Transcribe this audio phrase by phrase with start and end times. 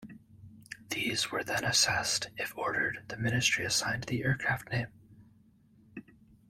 [0.89, 4.87] These were then assessed, if ordered the Ministry assigned the aircraft name.